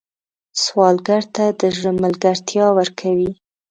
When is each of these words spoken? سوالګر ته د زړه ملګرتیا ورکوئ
سوالګر 0.63 1.23
ته 1.35 1.45
د 1.59 1.61
زړه 1.75 1.91
ملګرتیا 2.03 2.65
ورکوئ 2.77 3.27